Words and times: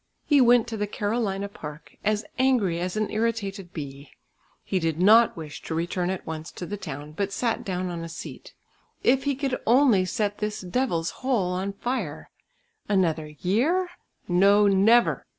He 0.25 0.41
went 0.41 0.67
to 0.69 0.77
the 0.77 0.87
Carolina 0.87 1.47
Park, 1.47 1.95
as 2.03 2.25
angry 2.39 2.79
as 2.79 2.97
an 2.97 3.11
irritated 3.11 3.71
bee. 3.71 4.09
He 4.63 4.79
did 4.79 4.99
not 4.99 5.37
wish 5.37 5.61
to 5.61 5.75
return 5.75 6.09
at 6.09 6.25
once 6.25 6.51
to 6.53 6.65
the 6.65 6.75
town, 6.75 7.11
but 7.11 7.31
sat 7.31 7.63
down 7.63 7.91
on 7.91 8.03
a 8.03 8.09
seat. 8.09 8.55
If 9.03 9.25
he 9.25 9.35
could 9.35 9.59
only 9.67 10.05
set 10.05 10.39
this 10.39 10.61
devil's 10.61 11.11
hole 11.21 11.51
on 11.53 11.73
fire! 11.73 12.31
Another 12.89 13.27
year? 13.41 13.91
No, 14.27 14.65
never! 14.65 15.27